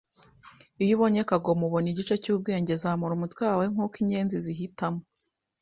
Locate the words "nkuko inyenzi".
3.71-4.35